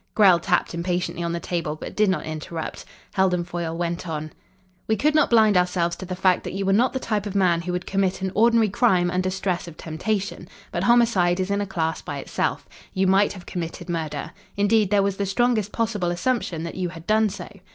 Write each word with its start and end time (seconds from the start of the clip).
Grell 0.15 0.39
tapped 0.39 0.73
impatiently 0.73 1.21
on 1.23 1.31
the 1.31 1.39
table, 1.39 1.75
but 1.75 1.95
did 1.95 2.09
not 2.09 2.25
interrupt. 2.25 2.85
Heldon 3.13 3.43
Foyle 3.43 3.77
went 3.77 4.07
on. 4.09 4.31
"We 4.87 4.95
could 4.95 5.13
not 5.13 5.29
blind 5.29 5.55
ourselves 5.55 5.95
to 5.97 6.07
the 6.07 6.15
fact 6.15 6.43
that 6.43 6.53
you 6.53 6.65
were 6.65 6.73
not 6.73 6.93
the 6.93 6.99
type 6.99 7.27
of 7.27 7.35
man 7.35 7.61
who 7.61 7.71
would 7.71 7.85
commit 7.85 8.23
an 8.23 8.31
ordinary 8.33 8.69
crime 8.69 9.11
under 9.11 9.29
stress 9.29 9.67
of 9.67 9.77
temptation. 9.77 10.47
But 10.71 10.85
homicide 10.85 11.39
is 11.39 11.51
in 11.51 11.61
a 11.61 11.67
class 11.67 12.01
by 12.01 12.17
itself. 12.17 12.67
You 12.95 13.05
might 13.05 13.33
have 13.33 13.45
committed 13.45 13.89
murder. 13.91 14.31
Indeed, 14.57 14.89
there 14.89 15.03
was 15.03 15.17
the 15.17 15.27
strongest 15.27 15.71
possible 15.71 16.09
assumption 16.09 16.63
that 16.63 16.73
you 16.73 16.89
had 16.89 17.05
done 17.05 17.29
so. 17.29 17.47